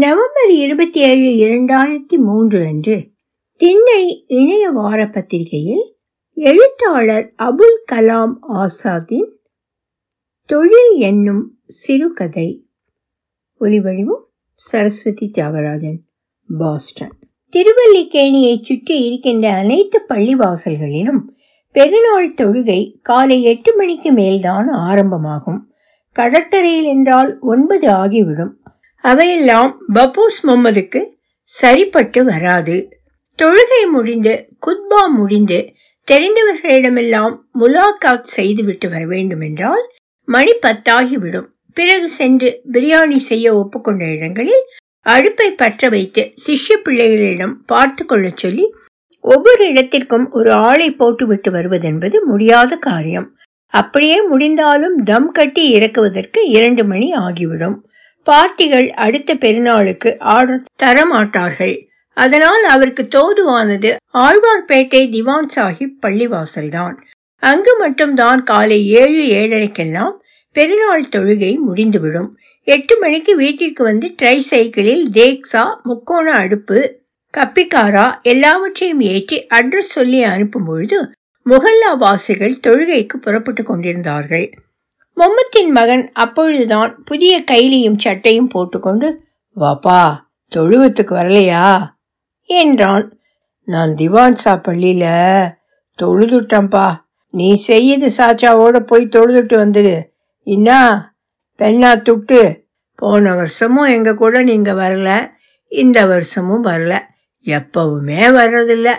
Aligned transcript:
November 0.00 0.50
இருபத்தி 0.50 1.00
ஏழு 1.00 1.28
இரண்டாயிரத்தி 1.46 2.16
மூன்று 2.16 2.66
அன்று 2.66 3.10
திண்ணை 3.56 4.24
இணைய 4.26 4.68
வார 4.68 5.06
பத்திரிகையில் 5.06 5.96
எழுத்தாளர் 6.34 7.32
அபுல் 7.38 7.76
கலாம் 7.92 8.34
ஆசாத்தின் 8.48 9.26
தொழில் 10.44 10.94
என்னும் 10.94 11.58
சிறுகதை 11.66 12.66
ஒலிவடிவம் 13.60 14.22
சரஸ்வதி 14.54 15.30
தியாகராஜன் 15.38 15.98
பாஸ்டன். 16.58 17.14
திருவல்லிக்கேணியை 17.52 18.62
சுற்றி 18.62 19.04
இருக்கின்ற 19.04 19.52
அனைத்து 19.52 20.04
பள்ளிவாசல்களிலும் 20.08 21.22
பெருநாள் 21.72 22.34
தொழுகை 22.34 22.80
காலை 23.02 23.42
எட்டு 23.42 23.76
மணிக்கு 23.76 24.12
மேல்தான் 24.12 24.68
ஆரம்பமாகும். 24.68 25.60
கடற்கரையில் 26.12 26.84
என்றால் 26.84 27.38
ஒன்பது 27.40 27.90
ஆகிவிடும். 27.90 28.59
அவையெல்லாம் 29.04 29.80
பபூஸ் 29.94 30.38
முகமதுக்கு 30.42 31.00
சரிப்பட்டு 31.42 32.24
வராது. 32.24 32.76
தொழுகை 33.38 33.82
முடிந்து 33.90 34.48
குத்பா 34.66 35.02
முடிந்து 35.16 35.74
தெரிந்தவர்களிடமெல்லாம் 36.08 37.36
முலாக்காத் 37.60 38.28
செய்துவிட்டு 38.36 38.88
வர 38.88 39.06
வேண்டும் 39.06 39.40
என்றால் 39.40 39.84
மணி 40.24 40.52
பத்தாகிவிடும் 40.62 41.48
பிறகு 41.74 42.08
சென்று 42.08 42.60
பிரியாணி 42.72 43.16
செய்ய 43.16 43.54
ஒப்புக்கொண்ட 43.54 44.04
இடங்களில் 44.04 44.64
அடுப்பை 45.00 45.52
பற்ற 45.52 45.88
வைத்து 45.88 46.22
சிஷ்ய 46.46 46.76
பிள்ளைகளிடம் 46.84 47.54
பார்த்து 47.66 48.06
கொள்ள 48.06 48.30
சொல்லி 48.34 48.74
ஒவ்வொரு 49.20 49.66
இடத்திற்கும் 49.66 50.30
ஒரு 50.30 50.52
ஆளை 50.52 50.90
போட்டுவிட்டு 50.90 51.50
வருவதென்பது 51.50 52.16
முடியாத 52.24 52.76
காரியம். 52.76 53.36
அப்படியே 53.66 54.22
முடிந்தாலும் 54.22 54.96
தம் 55.04 55.30
கட்டி 55.30 55.68
இறக்குவதற்கு 55.70 56.48
இரண்டு 56.48 56.84
மணி 56.84 57.12
ஆகிவிடும். 57.12 57.89
பார்ட்டிகள் 58.26 58.88
அடுத்த 59.04 59.34
பெருநாளுக்கு 59.34 60.10
ஆர்டர் 60.18 60.66
தரமாட்டார்கள். 60.82 61.76
அதனால் 62.16 62.64
அவருக்கு 62.64 63.02
தோதுவானது 63.14 63.90
ஆழ்வார்பேட்டை 64.14 65.02
திவான் 65.08 65.48
சாஹிப் 65.56 65.98
பள்ளிவாசல்தான். 66.02 66.96
அங்கு 67.42 67.72
மட்டும்தான் 67.78 68.42
காலை 68.42 68.78
ஏழு 69.02 69.22
ஏழரைக்கெல்லாம் 69.40 70.14
பெருநாள் 70.56 71.10
தொழுகை 71.16 71.52
முடிந்துவிடும். 71.58 72.30
எட்டு 72.66 72.98
மணிக்கு 72.98 73.36
வீட்டிற்கு 73.36 73.82
வந்து 73.84 74.14
ட்ரை 74.22 74.38
சைக்கிளில் 74.38 75.04
தேக்ஸா 75.12 75.64
முக்கோண 75.82 76.32
அடுப்பு 76.32 76.78
கப்பிக்காரா 77.34 78.06
எல்லாவற்றையும் 78.22 79.00
ஏற்றி 79.00 79.46
அட்ரஸ் 79.54 79.94
சொல்லி 79.96 80.22
அனுப்பும் 80.22 80.64
பொழுது 80.64 80.98
முகல்லா 81.46 81.92
வாசிகள் 81.98 82.60
தொழுகைக்கு 82.66 83.16
புறப்பட்டு 83.20 83.62
கொண்டிருந்தார்கள். 83.62 84.46
மொம்மத்தின் 85.20 85.68
மகன் 85.68 86.12
அப்பொழுதுதான் 86.12 87.02
புதிய 87.04 87.44
கைலியும் 87.50 87.98
சட்டையும் 87.98 88.48
போட்டுக்கொண்டு 88.48 89.20
வாப்பா 89.56 90.16
தொழுவத்துக்கு 90.56 91.14
வரலையா? 91.14 91.88
என்றான். 92.44 93.18
நான் 93.64 93.90
திவான்சா 93.90 94.44
பள்ளியில 94.44 95.06
தொழுதுட்டேன்ப்பா. 96.02 96.96
நீ 97.30 97.64
செய்யுது 97.68 98.10
சாச்சாவோட 98.16 98.80
போய் 98.80 99.06
தொழுதுட்டு 99.06 99.56
வந்துடு 99.56 100.04
இன்னா 100.40 101.12
பெண்ணா 101.58 101.92
துட்டு. 101.96 102.62
போன 102.94 103.34
வருஷமும் 103.34 103.84
எங்க 103.84 104.14
கூட 104.14 104.42
நீங்க 104.42 104.72
வரல. 104.72 105.30
இந்த 105.68 106.06
வருஷமும் 106.06 106.64
வரல. 106.64 107.00
எப்பவுமே 107.44 108.22
வர்றதில்ல. 108.30 108.96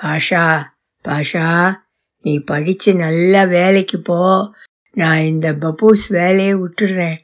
பாஷா 0.00 0.62
பாஷா 1.08 1.74
நீ 2.22 2.38
படிச்சு 2.38 2.94
நல்ல 2.94 3.46
வேலைக்கு 3.46 4.00
போ. 4.00 4.50
நான் 4.94 5.20
இந்த 5.20 5.52
பப்பூஸ் 5.52 6.04
வேலையை 6.08 6.54
விட்டுடுறேன். 6.54 7.16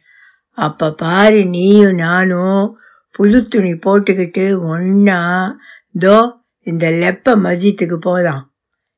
அப்போ 0.50 0.92
பாரு 0.92 1.44
நீயும் 1.44 1.94
நானும் 1.94 2.78
புது 3.10 3.48
துணி 3.48 3.72
போட்டுக்கிட்டு 3.72 4.44
ஒன்னா 4.70 5.50
தோ 6.00 6.32
இந்த 6.60 6.90
லெப்ப 6.90 7.28
மஜித்துக்கு 7.28 7.94
போலாம். 7.94 8.52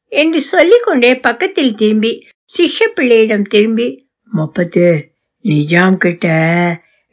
என்று 0.09 0.41
சொல்லிக்கொண்டே 0.41 1.21
பக்கத்தில் 1.21 1.75
திரும்பி 1.75 2.27
சிஷ்ய 2.59 2.87
பிள்ளையிடம் 2.95 3.43
திரும்பி 3.43 4.09
முப்பத்து 4.25 5.11
நிஜாம் 5.45 5.97
கிட்ட 5.97 6.29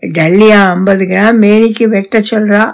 டல்லியா 0.01 0.67
ஐம்பது 0.67 1.05
கிராம் 1.05 1.39
மேனிக்கு 1.41 1.83
வெட்ட 1.83 2.19
சொல்றா. 2.19 2.73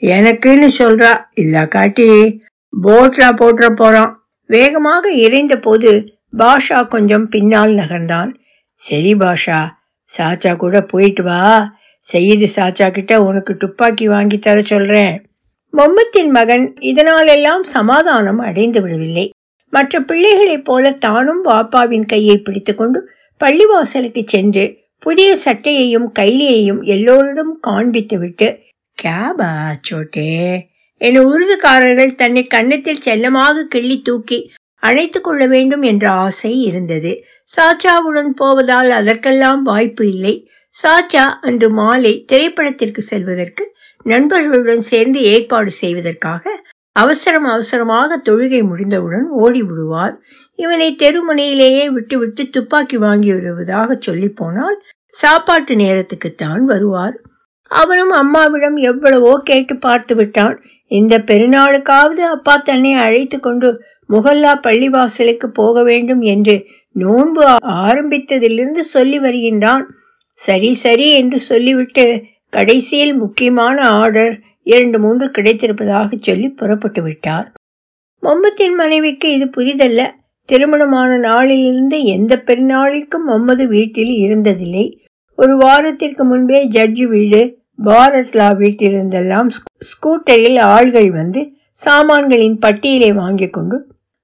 எனக்குன்னு 0.00 0.68
சொல்றா. 0.78 1.24
இல்ல 1.34 1.66
காட்டி 1.66 2.42
போட்லா 2.82 3.28
போட்டுற 3.40 3.70
போறான். 3.70 4.26
வேகமாக 4.46 5.10
இறைந்த 5.10 5.58
போது 5.58 6.13
பாஷா 6.36 6.88
கொஞ்சம் 6.88 7.28
பின்னால் 7.28 7.72
நகர்ந்தான். 7.74 8.30
சரி 8.72 9.14
பாஷா 9.14 9.60
சாச்சா 10.16 10.56
கூட 10.56 10.80
போயிட்டு 10.82 11.22
வா. 11.22 11.76
செய்யுது 12.04 12.46
சாச்சா 12.56 12.90
கிட்ட 12.90 13.22
உனக்கு 13.22 13.56
துப்பாக்கி 13.56 14.08
வாங்கி 14.08 14.38
தர 14.38 14.62
சொல்றேன். 14.62 15.14
மொம்மத்தின் 15.72 16.30
மகன் 16.30 16.74
இதனாலெல்லாம் 16.80 17.60
சமாதானம் 17.60 18.38
அடைந்து 18.38 18.80
விடவில்லை. 18.80 19.30
மற்ற 19.68 20.00
பிள்ளைகளைப் 20.00 20.64
போல 20.64 20.90
தானும் 20.90 21.44
வாப்பாவின் 21.44 22.06
கையை 22.06 22.36
பிடித்துக்கொண்டு 22.38 23.08
பள்ளிவாசலுக்கு 23.44 24.22
சென்று 24.26 24.82
புதிய 24.98 25.36
சட்டையையும் 25.44 26.08
கைலியையும் 26.18 26.82
எல்லோரிடம் 26.82 27.54
காண்பித்துவிட்டு 27.66 28.48
கேபா 29.02 29.70
சோட்டே 29.90 30.60
என 30.98 31.20
உருதுக்காரர்கள் 31.20 32.14
தன்னை 32.14 32.44
கன்னத்தில் 32.46 33.00
செல்லமாக 33.00 33.64
கிள்ளி 33.64 34.02
தூக்கி 34.02 34.38
அழைத்து 34.84 35.18
கொள்ள 35.20 35.42
வேண்டும் 35.46 35.84
என்ற 35.90 36.04
ஆசை 36.24 36.52
இருந்தது. 36.60 37.12
சாச்சாவுடன் 37.48 38.32
போவதால் 38.40 38.90
அதற்கெல்லாம் 38.90 39.62
வாய்ப்பு 39.62 40.04
இல்லை. 40.08 40.34
சாச்சா 40.74 41.24
அன்று 41.40 41.68
மாலை 41.70 42.12
திரைப்படத்திற்கு 42.32 43.02
செல்வதற்கு 43.02 43.64
நண்பர்களுடன் 44.06 44.84
சேர்ந்து 44.90 45.20
ஏற்பாடு 45.32 45.70
செய்வதற்காக 45.82 46.44
அவசரம் 46.96 47.46
அவசரமாக 47.52 48.16
தொழுகை 48.26 48.60
முடிந்தவுடன் 48.62 49.28
ஓடி 49.42 49.62
விடுவார் 49.62 50.16
இவனை 50.58 50.88
தெருமுனையிலேயே 51.02 51.84
விட்டுவிட்டு 51.90 52.42
துப்பாக்கி 52.50 52.96
வாங்கி 52.96 53.30
வருவதாக 53.32 53.96
சொல்லி 53.98 54.28
போனால் 54.40 54.76
சாப்பாட்டு 55.14 55.74
நேரத்துக்குத்தான் 55.74 56.62
வருவார். 56.64 57.16
அவனும் 57.70 58.12
அம்மாவிடம் 58.20 58.76
எவ்வளவோ 58.90 59.32
கேட்டு 59.44 59.74
பார்த்து 59.76 60.14
விட்டான் 60.14 60.56
இந்த 60.90 61.14
பெருநாளுக்காவது 61.28 62.22
அப்பா 62.34 62.54
தன்னை 62.68 62.92
அழைத்து 63.04 63.36
கொண்டு 63.40 63.68
முகல்லா 64.08 64.52
பள்ளிவாசலுக்கு 64.66 65.46
போக 65.46 65.82
வேண்டும் 65.82 66.20
என்று 66.20 66.56
நோன்பு 66.96 67.44
ஆரம்பித்ததிலிருந்து 67.86 68.82
சொல்லி 68.94 69.18
வருகின்றான். 69.18 69.84
சரி 70.38 70.74
சரி 70.74 71.06
என்று 71.12 71.38
சொல்லிவிட்டு 71.38 72.04
கடைசியில் 72.48 73.14
முக்கியமான 73.14 73.76
ஆர்டர் 73.88 74.34
இரண்டு 74.62 74.98
மூன்று 74.98 75.26
கிடைத்திருப்பதாக 75.26 76.16
சொல்லி 76.20 76.48
புறப்பட்டு 76.48 77.02
விட்டார். 77.02 77.52
மொம்மத்தின் 78.22 78.74
மனைவிக்கு 78.74 79.32
இது 79.32 79.46
புதிதல்ல 79.56 80.02
திருமணமான 80.48 81.10
நாளிலிருந்து 81.18 82.04
எந்த 82.04 82.42
பெருநாளிற்கும் 82.46 83.26
மொம்மது 83.28 83.64
வீட்டில் 83.66 84.14
இருந்ததில்லை. 84.24 84.86
ஒரு 85.38 85.56
வாரத்திற்கு 85.56 86.24
முன்பே 86.24 86.60
ஜட்ஜ் 86.64 87.04
வீடு 87.12 87.42
பாரத்லா 87.84 88.48
வீட்டிலிருந்தெல்லாம் 88.60 89.48
ஸ்கூட்டரில் 89.88 90.60
ஆள்கள் 90.74 91.10
வந்து 91.10 91.40
சாமான்களின் 91.84 92.58
பட்டியலை 92.58 93.12
வாங்கி 93.12 93.48
கொண்டு 93.48 93.76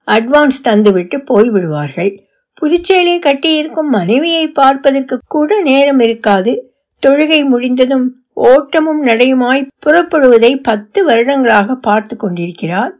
அட்வான்ஸ் 0.07 0.63
தந்துவிட்டு 0.65 1.25
போய்விடுவார்கள். 1.31 2.21
புதுச்சேலை 2.55 3.19
கட்டியிருக்கும் 3.19 3.89
மனைவியை 3.89 4.49
பார்ப்பதற்கு 4.49 5.21
கூட 5.27 5.61
நேரம் 5.61 5.99
இருக்காது. 5.99 6.73
தொழுகை 7.07 7.45
முடிந்ததும் 7.45 8.23
ஓட்டமும் 8.35 9.05
நடையுமாய் 9.05 9.67
புறப்படுவதை 9.87 10.57
பத்து 10.57 11.05
வருடங்களாக 11.05 11.75
பார்த்து 11.75 12.17
கொண்டிருக்கிறார். 12.17 12.93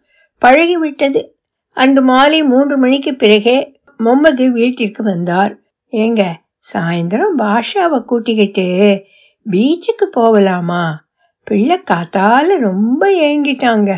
பழகிவிட்டது. 0.43 1.25
அன்று 1.73 2.03
மாலை 2.03 2.43
மூன்று 2.43 2.79
மணிக்கு 2.79 3.15
பிறகே 3.15 3.81
மும்மது 3.97 4.53
வீட்டிற்கு 4.53 5.03
வந்தார். 5.03 5.59
ஏங்க 5.93 6.33
சாயந்தரம் 6.73 7.37
பாஷாவை 7.39 8.05
கூட்டிக்கிட்டு 8.05 9.05
பீச்சுக்கு 9.51 10.05
போகலாமா? 10.13 11.09
பிள்ளை 11.45 11.79
காத்தால 11.79 12.59
ரொம்ப 12.59 13.09
ஏங்கிட்டாங்க. 13.09 13.97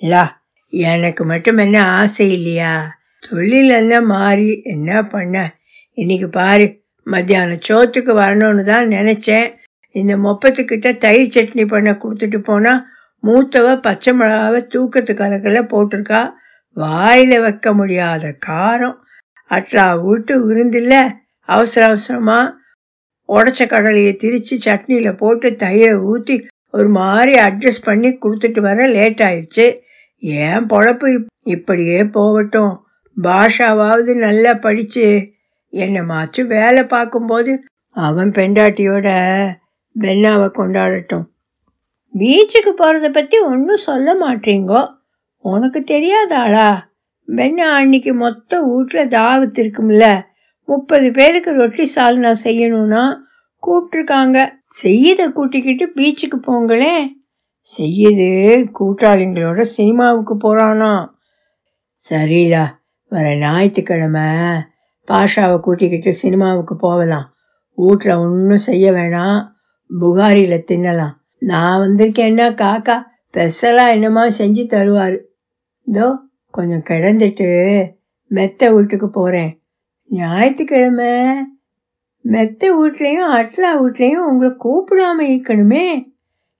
லா 0.00 0.37
எனக்கு 0.72 1.22
மட்டும் 1.24 1.58
என்ன 1.58 1.78
ஆசை 1.92 2.26
இல்லையா? 2.30 2.72
தொழில் 3.22 3.70
எல்லாம் 3.70 4.06
மாறி 4.06 4.50
என்ன 4.64 5.02
பண்ண? 5.04 5.36
இன்னைக்கு 5.98 6.28
பாரு 6.28 6.66
மத்தியானம் 7.06 7.64
சோத்துக்கு 7.68 8.12
வரணும்னு 8.14 8.64
தான் 8.64 8.88
நினச்சேன். 8.88 9.48
இந்த 9.94 10.14
மொப்பத்துக்கிட்ட 10.16 10.88
தயிர் 10.98 11.34
சட்னி 11.34 11.64
பண்ண 11.66 11.90
கொடுத்துட்டு 11.92 12.38
போனா 12.38 12.72
மூத்தவ 13.24 13.68
பச்சை 13.80 14.12
மிளகாவை 14.12 14.60
தூக்கத்து 14.74 15.12
கலக்கில் 15.14 15.70
போட்டிருக்கா. 15.72 16.20
வாயில் 16.76 17.36
வைக்க 17.40 17.72
முடியாத 17.72 18.24
காரம். 18.46 18.98
அட்லா 19.50 19.86
விட்டு 20.04 20.34
விருந்தில்ல 20.46 20.94
அவசர 21.48 21.82
அவசரமாக 21.86 22.54
உடச்ச 23.28 23.62
கடலையை 23.66 24.12
திரித்து 24.16 24.56
சட்னியில் 24.66 25.18
போட்டு 25.18 25.48
தயிரை 25.62 25.96
ஊற்றி 26.10 26.34
ஒரு 26.70 26.88
மாதிரி 26.88 27.32
அட்ஜஸ்ட் 27.38 27.86
பண்ணி 27.86 28.08
கொடுத்துட்டு 28.14 28.60
வர 28.60 28.86
லேட் 28.86 29.22
ஆயிடுச்சு 29.28 29.66
ஏன் 30.18 30.66
பொழப்பு 30.66 31.24
இப்படியே 31.42 32.04
போகட்டும். 32.04 32.86
பாஷாவாவது 33.22 34.14
நல்லா 34.14 34.54
படித்து 34.54 35.32
என்னமாச்சும் 35.72 36.46
வேலை 36.46 36.84
பார்க்கும்போது 36.84 37.64
அவன் 37.90 38.30
பெண்டாட்டியோட 38.30 39.08
பென்னாவை 40.00 40.48
கொண்டாடட்டும். 40.54 41.24
பீச்சுக்கு 42.18 42.72
போகிறத 42.78 43.12
பற்றி 43.12 43.38
ஒன்றும் 43.38 43.76
சொல்ல 43.76 44.14
மாட்டீங்கோ. 44.14 44.90
உனக்கு 45.38 45.80
தெரியாதாளா 45.80 46.78
பென்னா 47.36 47.66
அன்னைக்கு 47.80 48.14
மொத்த 48.14 48.60
வீட்டில் 48.60 49.08
தாவத்து 49.08 49.58
இருக்கும்ல. 49.62 50.22
முப்பது 50.64 51.10
பேருக்கு 51.10 51.52
ரொட்டி 51.52 51.92
சால்னா 51.96 52.36
செய்யணும்னா 52.44 53.16
கூப்பிட்ருக்காங்க 53.66 54.50
செய்யதை 54.64 55.28
கூட்டிக்கிட்டு 55.28 55.92
பீச்சுக்கு 55.96 56.36
போங்களேன். 56.42 57.17
செய்யுது 57.76 58.30
கூட்டாளிங்களோட 58.78 59.60
சினிமாவுக்கு 59.60 60.36
போகிறானா 60.36 60.92
சரிடா 62.02 62.64
வர 63.12 63.26
ஞாயிற்றுக்கிழமை 63.36 64.26
பாஷாவை 65.08 65.60
கூட்டிக்கிட்டு 65.60 66.12
சினிமாவுக்கு 66.12 66.76
போகலாம். 66.76 67.26
வீட்டில் 67.78 68.14
ஒன்றும் 68.14 68.66
செய்ய 68.68 68.92
வேணாம். 68.92 69.38
புகாரியில் 69.90 70.66
தின்னலாம். 70.70 71.14
நான் 71.38 71.80
வந்திருக்கேன்னா 71.80 72.46
காக்கா 72.62 72.96
ஸ்பெஷலாக 73.28 73.92
என்னமா 73.92 74.24
செஞ்சு 74.38 74.64
தருவார். 74.74 75.16
இதோ 75.86 76.06
கொஞ்சம் 76.54 76.86
கிடந்துட்டு 76.90 77.48
மெத்த 78.30 78.70
வீட்டுக்கு 78.70 79.08
போகிறேன் 79.10 79.52
ஞாயிற்றுக்கிழமை 80.10 81.12
மெத்த 82.24 82.70
வீட்லேயும் 82.76 83.30
அட்லா 83.38 83.70
வீட்லேயும் 83.82 84.26
உங்களை 84.30 84.50
கூப்பிடாம 84.64 85.18
இருக்கணுமே. 85.32 85.86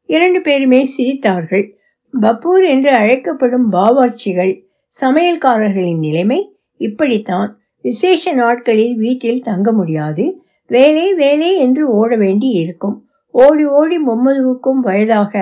இரண்டு 0.09 0.41
பேருமே 0.41 0.81
சிரித்தார்கள். 0.97 1.67
பப்பூர் 2.15 2.65
என்று 2.69 2.91
அழைக்கப்படும் 2.91 3.67
பாவார்ச்சிகள் 3.73 4.53
சமையல்காரர்களின் 4.95 5.99
நிலைமை 5.99 6.41
இப்படித்தான். 6.81 7.51
விசேஷ 7.85 8.33
நாட்களில் 8.33 8.95
வீட்டில் 8.97 9.41
தங்க 9.41 9.73
முடியாது. 9.73 10.25
வேலை 10.71 11.15
வேலை 11.15 11.51
என்று 11.57 11.83
ஓட 11.91 12.17
வேண்டி 12.17 12.49
இருக்கும். 12.49 12.97
ஓடி 13.35 13.65
ஓடி 13.65 13.99
மும்மதுவுக்கும் 13.99 14.81
வயதாக 14.81 15.35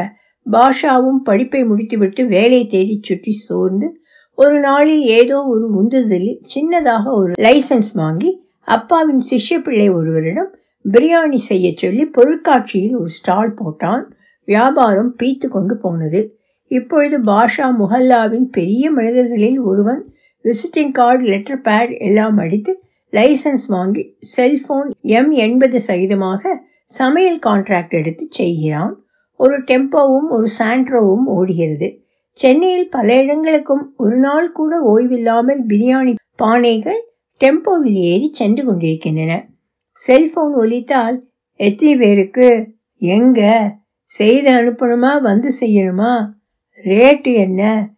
பாஷாவும் 0.47 1.21
படிப்பை 1.23 1.65
முடித்துவிட்டு 1.65 2.27
வேலை 2.27 2.67
தேடி 2.67 3.01
சுற்றி 3.03 3.33
சோர்ந்து 3.33 3.87
ஒரு 4.39 4.57
நாளில் 4.61 5.05
ஏதோ 5.11 5.37
ஒரு 5.45 5.67
உந்துதலில் 5.81 6.41
சின்னதாக 6.55 7.05
ஒரு 7.13 7.33
லைசன்ஸ் 7.41 7.93
வாங்கி 7.95 8.31
அப்பாவின் 8.69 9.23
சிஷ்ய 9.31 9.57
பிள்ளை 9.59 9.89
ஒருவரிடம் 9.91 10.51
பிரியாணி 10.85 11.39
செய்ய 11.51 11.67
சொல்லி 11.75 12.05
பொருட்காட்சியில் 12.07 12.97
ஒரு 12.97 13.09
ஸ்டால் 13.09 13.55
போட்டான். 13.55 14.05
வியாபாரம் 14.47 15.15
பீத்து 15.23 15.49
கொண்டு 15.49 15.77
போனது. 15.77 16.21
இப்பொழுது 16.71 17.17
பாஷா 17.25 17.67
முஹல்லாவின் 17.81 18.47
பெரிய 18.51 18.91
மனிதர்களில் 18.91 19.59
ஒருவன் 19.61 20.01
விசிட்டிங் 20.45 20.91
கார்டு 20.91 21.25
லெட்டர் 21.25 21.61
பேட் 21.61 21.99
எல்லாம் 21.99 22.39
அடித்து 22.39 22.73
லைசன்ஸ் 23.13 23.67
வாங்கி 23.69 24.17
செல்போன் 24.19 24.89
எம் 25.01 25.31
எண்பது 25.31 25.81
சகிதமாக 25.87 26.55
சமையல் 26.85 27.39
கான்ட்ராக்ட் 27.47 27.91
எடுத்து 27.91 28.27
செய்கிறான். 28.31 28.95
ஒரு 29.37 29.63
டெம்போவும் 29.63 30.29
ஒரு 30.29 30.49
சாண்ட்ரோவும் 30.59 31.25
ஓடுகிறது. 31.27 31.89
சென்னையில் 32.33 32.91
பல 32.91 33.23
இடங்களுக்கும் 33.23 33.95
ஒரு 33.97 34.17
நாள் 34.17 34.53
கூட 34.53 34.73
ஓய்வில்லாமல் 34.97 35.63
பிரியாணி 35.69 36.15
பானைகள் 36.43 37.01
டெம்போவில் 37.41 37.99
ஏறி 38.11 38.29
சென்று 38.33 38.65
கொண்டிருக்கின்றன. 38.65 39.49
செல்போன் 39.93 40.55
ஒலித்தால் 40.55 41.17
எத்தனை 41.61 41.97
பேருக்கு? 41.97 42.49
எங்க? 42.97 43.41
செய்து 44.07 44.51
அனுப்பணுமா 44.51 45.21
வந்து 45.21 45.53
செய்யணுமா? 45.61 46.35
ரேட்டு 46.85 47.33
என்ன? 47.35 47.93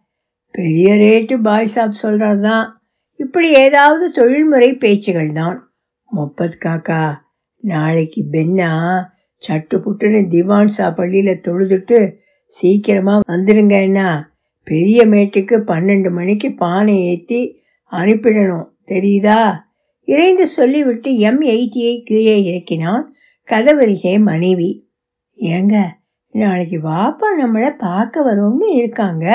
பெரிய 0.51 0.95
ரேட்டு 0.95 1.41
பாய் 1.41 1.65
சாப் 1.65 1.91
சொல்கிறது 1.91 2.41
தான் 2.41 2.81
இப்படி 3.15 3.49
ஏதாவது 3.53 4.11
தொழில்முறை 4.11 4.73
பேச்சுகள் 4.73 5.31
தான். 5.33 5.57
முப்பது 6.11 6.57
காக்கா 6.57 7.21
நாளைக்கு 7.63 8.21
பென்னா 8.31 8.71
சட்டு 9.37 9.77
புட்டுன்னு 9.77 10.27
திவான் 10.27 10.67
சா 10.67 10.89
பள்ளியில் 10.89 11.43
தொழுதுட்டு 11.47 11.99
சீக்கிரமாக 12.45 13.33
வந்துடுங்க 13.33 13.81
என்ன 13.81 14.27
பெரிய 14.63 15.05
மேட்டுக்கு 15.05 15.55
பன்னெண்டு 15.57 16.09
மணிக்கு 16.09 16.53
பானை 16.53 16.95
ஏற்றி 17.05 17.41
அனுப்பிடணும். 17.91 18.67
தெரியுதா? 18.87 19.61
இறைந்து 20.05 20.47
சொல்லிவிட்டு 20.47 21.17
எம் 21.19 21.41
எயிட்டியை 21.41 22.03
கீழே 22.03 22.37
இறக்கினான் 22.49 23.13
கதவருகே 23.47 24.19
மனைவி. 24.19 24.87
ஏங்க 25.37 25.75
நாளைக்கு 26.39 26.77
வாப்பா 26.79 27.27
நம்மளை 27.41 27.69
பார்க்க 27.77 28.25
வரோம்னு 28.27 28.67
இருக்காங்க. 28.73 29.25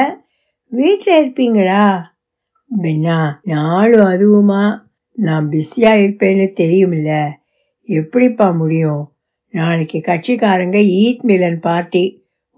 வீட்டில் 0.72 1.18
இருப்பீங்களா? 1.20 1.84
பெண்ணா 2.70 3.18
நாளும் 3.42 4.08
அதுவுமா. 4.08 4.64
நான் 5.18 5.48
பிஸியாக 5.48 6.00
இருப்பேன்னு 6.00 6.46
தெரியுமில்ல 6.60 7.10
எப்படிப்பா 7.88 8.46
முடியும்? 8.56 9.02
நாளைக்கு 9.54 9.98
கட்சிக்காரங்க 10.06 10.78
ஈத் 11.02 11.22
மிலன் 11.22 11.60
பார்ட்டி 11.60 12.04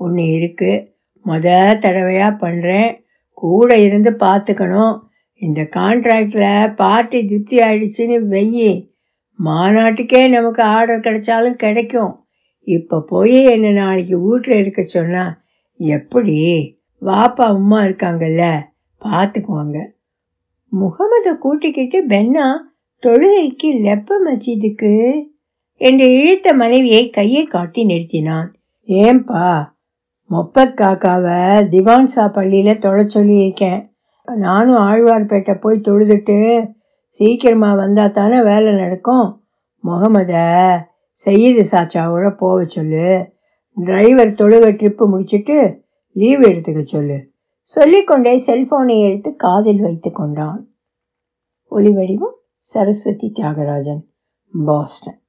ஒன்று 0.01 0.25
இருக்குது 0.37 0.87
முத 1.25 1.47
தடவையாக 1.79 2.47
பண்ணுறேன் 2.47 2.91
கூட 3.39 3.71
இருந்து 3.79 4.11
பார்த்துக்கணும். 4.11 4.95
இந்த 5.43 5.63
கான்ட்ராக்டில் 5.77 6.75
பார்ட்டி 6.75 7.19
திருப்தி 7.27 7.57
ஆயிடுச்சுன்னு 7.59 8.19
வெயி. 8.35 8.71
மாநாட்டுக்கே 9.39 10.23
நமக்கு 10.29 10.63
ஆர்டர் 10.77 11.05
கிடைச்சாலும் 11.07 11.61
கிடைக்கும். 11.65 12.13
இப்போ 12.67 12.97
போய் 13.01 13.37
என்னை 13.45 13.71
நாளைக்கு 13.73 14.15
வீட்டில் 14.21 14.59
இருக்க 14.59 14.83
சொன்னால் 14.83 15.33
எப்படி? 15.81 16.39
வாப்பா 17.03 17.45
அம்மா 17.55 17.79
இருக்காங்கல்ல 17.81 18.45
பார்த்துக்குவாங்க 19.03 19.79
முகமதை 20.73 21.33
கூட்டிக்கிட்டு 21.39 21.99
பென்னா 22.07 22.47
தொழுகைக்கு 23.03 23.69
லெப்ப 23.85 24.19
மஜீதுக்கு? 24.27 24.93
என்று 25.81 26.07
இழுத்த 26.13 26.55
மனைவியை 26.55 27.11
கையை 27.11 27.45
காட்டி 27.45 27.83
நிறுத்தினான். 27.87 28.49
ஏன்பா 28.89 29.47
முப்பத் 30.31 30.77
காக்காவை 30.81 31.41
திவான்சா 31.73 32.25
பள்ளியில் 32.33 32.79
தொலை 32.79 33.05
சொல்லியிருக்கேன். 33.05 33.81
நானும் 34.29 34.83
ஆழ்வார்பேட்டை 34.89 35.57
போய் 35.61 35.85
தொழுதுட்டு 35.89 36.39
சீக்கிரமாக 37.07 37.77
வந்தால் 37.77 38.11
தானே 38.11 38.43
வேலை 38.43 38.73
நடக்கும்? 38.73 39.29
முகமதை 39.85 40.45
சையீது 41.25 41.65
சாச்சாவோட 41.71 42.37
போக 42.37 42.65
சொல்லு. 42.65 43.33
டிரைவர் 43.75 44.33
தொழுக 44.33 44.69
ட்ரிப்பு 44.73 45.05
முடிச்சுட்டு 45.13 45.81
லீவ் 46.13 46.43
எடுத்துக்க 46.43 46.81
சொல்லு. 46.81 47.31
சொல்லிக்கொண்டே 47.61 48.43
செல்போனை 48.47 49.01
எடுத்து 49.01 49.37
காதில் 49.37 49.81
வைத்து 49.81 50.13
கொண்டான். 50.13 50.69
ஒளிவடிவம் 51.71 52.37
சரஸ்வதி 52.57 53.33
தியாகராஜன் 53.35 54.03
பாஸ்டன் 54.65 55.21